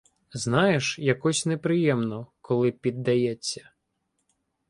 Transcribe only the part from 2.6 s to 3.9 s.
піддається.